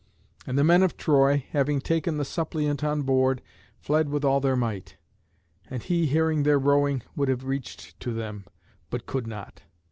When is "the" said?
0.57-0.63, 2.17-2.25